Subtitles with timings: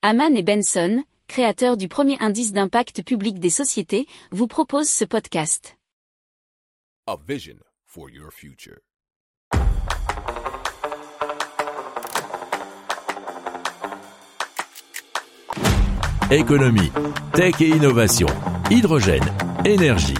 [0.00, 5.76] Haman et Benson, créateurs du premier indice d'impact public des sociétés, vous proposent ce podcast.
[7.08, 8.78] A vision for your future.
[16.30, 16.92] Économie,
[17.32, 18.28] tech et innovation,
[18.70, 19.24] hydrogène,
[19.64, 20.14] énergie.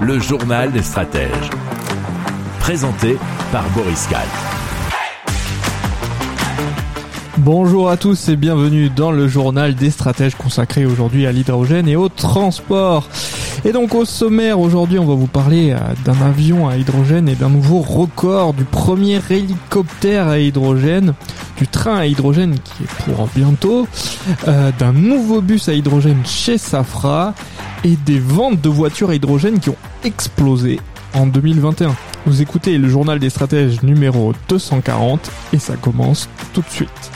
[0.00, 1.50] Le journal des stratèges.
[2.60, 3.18] Présenté
[3.52, 4.49] par Boris Kahl.
[7.42, 11.96] Bonjour à tous et bienvenue dans le journal des stratèges consacré aujourd'hui à l'hydrogène et
[11.96, 13.08] au transport.
[13.64, 17.34] Et donc au sommaire aujourd'hui on va vous parler euh, d'un avion à hydrogène et
[17.34, 21.14] d'un nouveau record du premier hélicoptère à hydrogène,
[21.56, 23.88] du train à hydrogène qui est pour bientôt,
[24.46, 27.32] euh, d'un nouveau bus à hydrogène chez Safra
[27.84, 30.78] et des ventes de voitures à hydrogène qui ont explosé
[31.14, 31.96] en 2021.
[32.26, 37.10] Vous écoutez le journal des stratèges numéro 240 et ça commence tout de suite.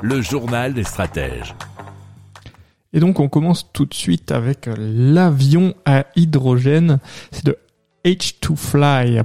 [0.00, 1.54] Le journal des stratèges.
[2.92, 6.98] Et donc on commence tout de suite avec l'avion à hydrogène.
[7.32, 7.58] C'est de
[8.04, 9.24] H2Fly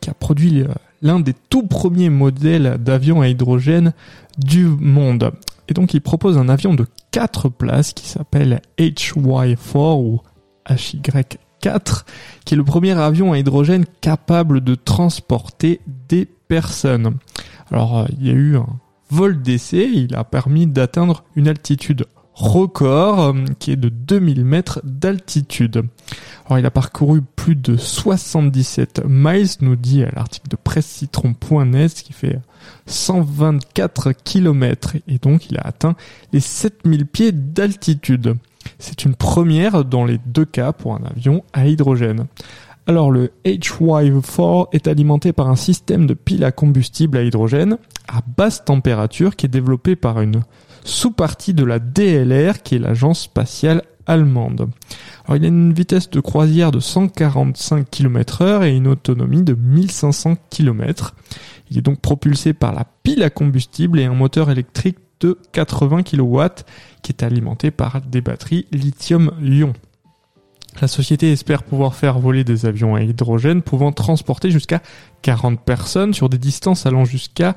[0.00, 0.64] qui a produit
[1.02, 3.92] l'un des tout premiers modèles d'avion à hydrogène
[4.38, 5.32] du monde.
[5.68, 10.20] Et donc il propose un avion de 4 places qui s'appelle HY4 ou
[10.68, 12.04] HY4
[12.44, 17.16] qui est le premier avion à hydrogène capable de transporter des personnes.
[17.70, 18.66] Alors euh, il y a eu un
[19.10, 24.80] vol d'essai, il a permis d'atteindre une altitude record euh, qui est de 2000 mètres
[24.84, 25.84] d'altitude.
[26.46, 32.40] Alors il a parcouru plus de 77 miles, nous dit l'article de presse-citron.net, qui fait
[32.86, 35.94] 124 km et donc il a atteint
[36.32, 38.36] les 7000 pieds d'altitude.
[38.78, 42.26] C'est une première dans les deux cas pour un avion à hydrogène.
[42.86, 48.20] Alors le HY4 est alimenté par un système de pile à combustible à hydrogène à
[48.36, 50.42] basse température qui est développé par une
[50.84, 54.68] sous-partie de la DLR qui est l'agence spatiale allemande.
[55.24, 59.54] Alors il a une vitesse de croisière de 145 km heure et une autonomie de
[59.54, 61.14] 1500 km.
[61.70, 66.02] Il est donc propulsé par la pile à combustible et un moteur électrique de 80
[66.02, 66.42] kW
[67.02, 69.72] qui est alimenté par des batteries lithium-ion.
[70.80, 74.82] La société espère pouvoir faire voler des avions à hydrogène pouvant transporter jusqu'à
[75.22, 77.54] 40 personnes sur des distances allant jusqu'à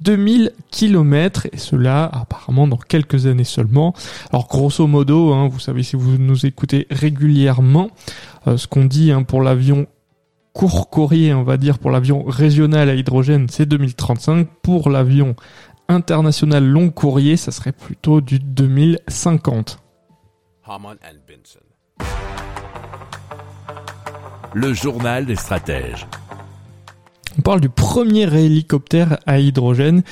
[0.00, 3.94] 2000 km et cela apparemment dans quelques années seulement.
[4.30, 7.90] Alors grosso modo, hein, vous savez si vous nous écoutez régulièrement,
[8.46, 9.86] euh, ce qu'on dit hein, pour l'avion
[10.52, 14.48] court courrier, on va dire pour l'avion régional à hydrogène, c'est 2035.
[14.62, 15.36] Pour l'avion
[15.88, 19.78] international long courrier, ça serait plutôt du 2050.
[20.64, 21.65] Haman and Benson.
[24.58, 26.06] Le journal des stratèges.
[27.38, 30.02] On parle du premier hélicoptère à hydrogène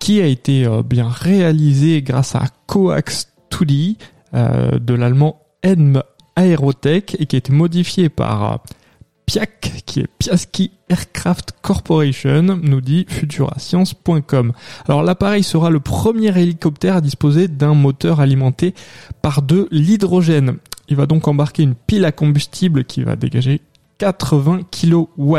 [0.00, 3.94] qui a été euh, bien réalisé grâce à Coax 2D
[4.34, 6.02] euh, de l'allemand Edm
[6.34, 8.56] Aerotech et qui a été modifié par euh,
[9.26, 14.54] Piac, qui est Piaski Aircraft Corporation, nous dit futurascience.com.
[14.88, 18.74] Alors l'appareil sera le premier hélicoptère à disposer d'un moteur alimenté
[19.22, 20.56] par de l'hydrogène.
[20.88, 23.60] Il va donc embarquer une pile à combustible qui va dégager
[23.98, 25.38] 80 kW.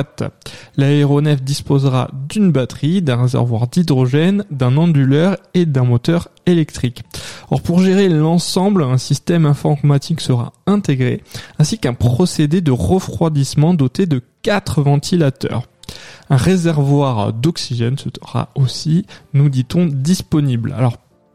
[0.75, 7.03] L'aéronef disposera d'une batterie, d'un réservoir d'hydrogène, d'un onduleur et d'un moteur électrique.
[7.49, 11.23] Or pour gérer l'ensemble, un système informatique sera intégré,
[11.57, 15.63] ainsi qu'un procédé de refroidissement doté de 4 ventilateurs.
[16.29, 20.75] Un réservoir d'oxygène sera aussi, nous dit-on, disponible.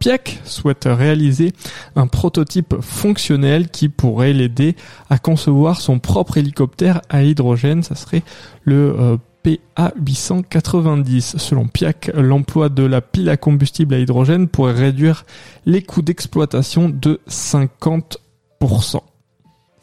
[0.05, 1.55] Piac souhaite réaliser
[1.97, 4.77] un prototype fonctionnel qui pourrait l'aider
[5.09, 7.83] à concevoir son propre hélicoptère à hydrogène.
[7.83, 8.23] Ça serait
[8.65, 9.17] le euh,
[9.47, 11.39] PA890.
[11.39, 15.25] Selon Piac, l'emploi de la pile à combustible à hydrogène pourrait réduire
[15.65, 19.01] les coûts d'exploitation de 50%.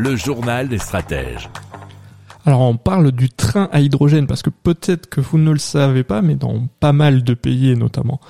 [0.00, 1.50] Le journal des stratèges.
[2.46, 6.04] Alors on parle du train à hydrogène parce que peut-être que vous ne le savez
[6.04, 8.20] pas, mais dans pas mal de pays, notamment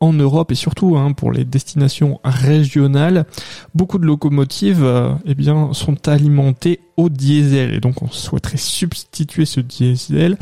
[0.00, 3.26] en Europe et surtout hein, pour les destinations régionales,
[3.74, 7.74] beaucoup de locomotives euh, eh bien, sont alimentées au diesel.
[7.74, 10.38] Et donc on souhaiterait substituer ce diesel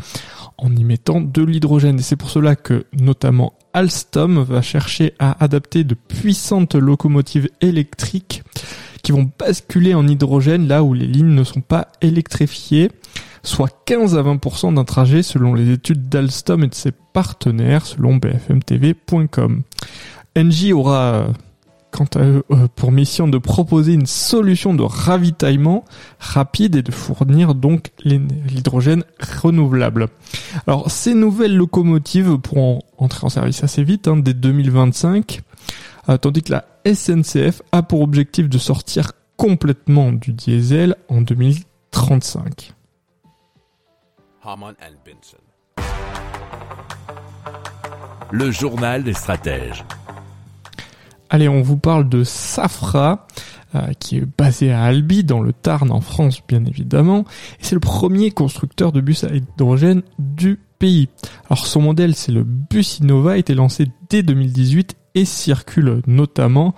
[0.59, 1.99] en y mettant de l'hydrogène.
[1.99, 8.45] Et c'est pour cela que notamment Alstom va chercher à adapter de puissantes locomotives électriques
[9.09, 12.91] qui vont basculer en hydrogène là où les lignes ne sont pas électrifiées,
[13.43, 18.17] soit 15 à 20% d'un trajet selon les études d'Alstom et de ses partenaires selon
[18.17, 19.63] bfmtv.com.
[20.37, 21.29] Engie aura
[21.91, 25.87] quant à eux euh, pour mission de proposer une solution de ravitaillement
[26.19, 29.05] rapide et de fournir donc l'hydrogène
[29.43, 30.09] renouvelable.
[30.67, 35.41] Alors ces nouvelles locomotives pourront entrer en service assez vite, hein, dès 2025,
[36.11, 42.73] euh, tandis que la SNCF a pour objectif de sortir complètement du diesel en 2035.
[48.31, 49.85] Le journal des stratèges.
[51.29, 53.27] Allez, on vous parle de Safra,
[53.75, 57.25] euh, qui est basé à Albi, dans le Tarn, en France, bien évidemment.
[57.61, 61.11] Et c'est le premier constructeur de bus à hydrogène du pays.
[61.51, 66.75] Alors son modèle, c'est le Bus Innova, a été lancé dès 2018 et circule notamment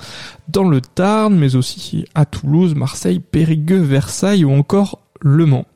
[0.49, 5.67] dans le Tarn, mais aussi à Toulouse, Marseille, Périgueux, Versailles ou encore Le Mans.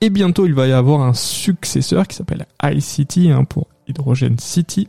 [0.00, 4.88] Et bientôt, il va y avoir un successeur qui s'appelle iCity hein, pour Hydrogen City.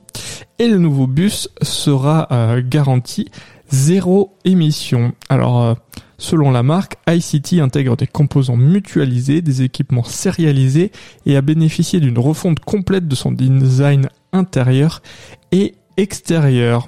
[0.57, 3.29] Et le nouveau bus sera euh, garanti
[3.69, 5.13] zéro émission.
[5.29, 5.73] Alors, euh,
[6.17, 10.91] selon la marque, iCity intègre des composants mutualisés, des équipements sérialisés
[11.25, 15.01] et a bénéficié d'une refonte complète de son design intérieur
[15.51, 16.87] et extérieur.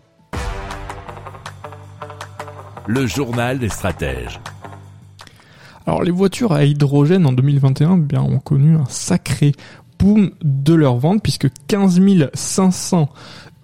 [2.87, 4.39] Le journal des stratèges.
[5.85, 9.51] Alors les voitures à hydrogène en 2021 eh bien, ont connu un sacré
[9.99, 12.01] boom de leur vente puisque 15
[12.33, 13.09] 500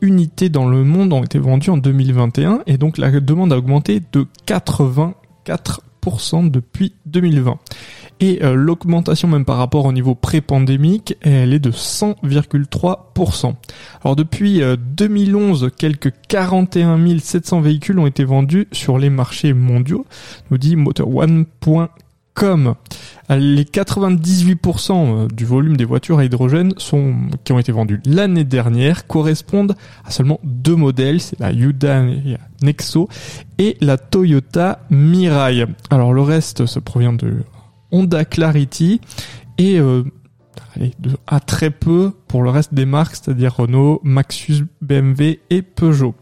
[0.01, 4.01] unités dans le monde ont été vendues en 2021 et donc la demande a augmenté
[4.11, 7.57] de 84% depuis 2020.
[8.19, 13.53] Et euh, l'augmentation même par rapport au niveau pré-pandémique, elle est de 100,3%.
[14.03, 14.61] Alors depuis
[14.95, 20.05] 2011, euh, quelques 41 700 véhicules ont été vendus sur les marchés mondiaux,
[20.49, 22.75] nous dit MotorOne.com.
[23.29, 28.45] Les 98% euh, du volume des voitures à hydrogène sont, qui ont été vendues l'année
[28.45, 29.75] dernière correspondent
[30.05, 33.09] à seulement deux modèles, c'est la Hyundai Nexo
[33.57, 35.65] et la Toyota Mirai.
[35.89, 37.43] Alors le reste se provient de
[37.91, 39.01] Honda Clarity
[39.57, 40.03] et euh,
[41.25, 46.15] à très peu pour le reste des marques, c'est-à-dire Renault, Maxus, BMW et Peugeot.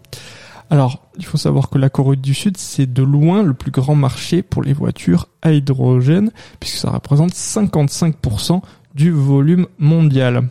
[0.70, 3.96] Alors, il faut savoir que la Corée du Sud, c'est de loin le plus grand
[3.96, 8.62] marché pour les voitures à hydrogène, puisque ça représente 55%
[8.96, 10.50] du volume mondial.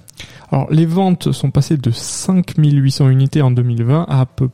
[0.53, 4.51] Alors, les ventes sont passées de 5800 unités en 2020 à à peu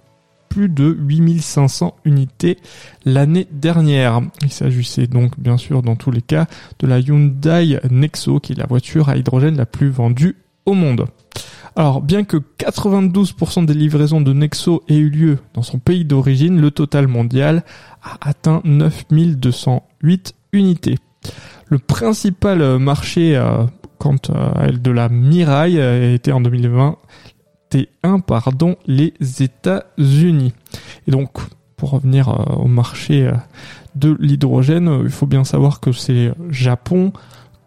[0.50, 2.58] plus de 8500 unités
[3.06, 4.20] l'année dernière.
[4.42, 6.46] Il s'agissait donc bien sûr dans tous les cas
[6.80, 10.36] de la Hyundai Nexo qui est la voiture à hydrogène la plus vendue
[10.66, 11.06] au monde.
[11.76, 16.60] Alors, bien que 92% des livraisons de Nexo aient eu lieu dans son pays d'origine,
[16.60, 17.64] le total mondial
[18.02, 20.98] a atteint 9208 unités.
[21.68, 23.64] Le principal marché euh,
[23.98, 26.96] quant à elle de la Mirai a été en 2020
[28.26, 30.52] pardon, les États-Unis.
[31.06, 31.30] Et donc,
[31.76, 33.32] pour revenir euh, au marché euh,
[33.94, 37.12] de l'hydrogène, euh, il faut bien savoir que c'est Japon,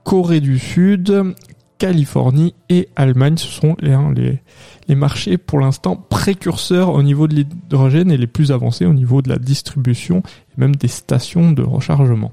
[0.04, 1.34] Corée du Sud,
[1.80, 3.38] Californie et Allemagne.
[3.38, 4.40] Ce sont les, hein, les,
[4.88, 9.22] les marchés pour l'instant précurseurs au niveau de l'hydrogène et les plus avancés au niveau
[9.22, 10.20] de la distribution
[10.52, 12.32] et même des stations de rechargement.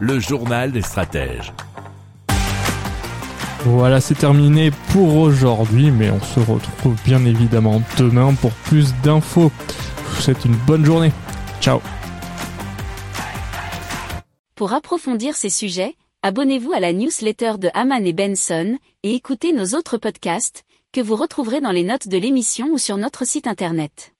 [0.00, 1.52] Le journal des stratèges.
[3.64, 9.52] Voilà, c'est terminé pour aujourd'hui, mais on se retrouve bien évidemment demain pour plus d'infos.
[9.96, 11.12] Je vous souhaite une bonne journée.
[11.60, 11.80] Ciao.
[14.56, 19.76] Pour approfondir ces sujets, abonnez-vous à la newsletter de Haman et Benson et écoutez nos
[19.78, 24.11] autres podcasts que vous retrouverez dans les notes de l'émission ou sur notre site internet.